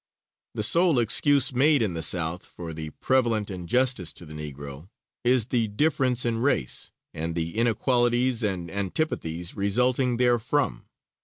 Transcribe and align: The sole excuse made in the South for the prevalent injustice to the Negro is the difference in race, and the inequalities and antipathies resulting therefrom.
The 0.55 0.63
sole 0.63 0.97
excuse 0.97 1.53
made 1.53 1.83
in 1.83 1.93
the 1.93 2.01
South 2.01 2.43
for 2.43 2.73
the 2.73 2.89
prevalent 2.89 3.51
injustice 3.51 4.11
to 4.13 4.25
the 4.25 4.33
Negro 4.33 4.89
is 5.23 5.49
the 5.49 5.67
difference 5.67 6.25
in 6.25 6.39
race, 6.41 6.89
and 7.13 7.35
the 7.35 7.55
inequalities 7.55 8.41
and 8.41 8.71
antipathies 8.71 9.55
resulting 9.55 10.17
therefrom. 10.17 10.87